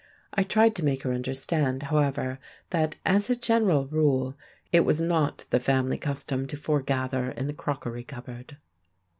I 0.33 0.41
tried 0.41 0.73
to 0.77 0.83
make 0.83 1.03
her 1.03 1.13
understand, 1.13 1.83
however, 1.83 2.39
that, 2.71 2.97
as 3.05 3.29
a 3.29 3.35
general 3.35 3.85
rule, 3.85 4.35
it 4.71 4.79
was 4.79 4.99
not 4.99 5.45
the 5.51 5.59
family 5.59 5.99
custom 5.99 6.47
to 6.47 6.57
foregather 6.57 7.29
in 7.29 7.45
the 7.45 7.53
crockery 7.53 8.03
cupboard! 8.03 8.57